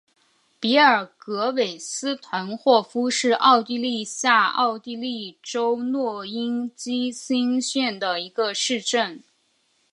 [0.59, 9.23] 比尔格韦斯滕霍夫是奥地利下奥地利州诺因基兴县的一个市镇。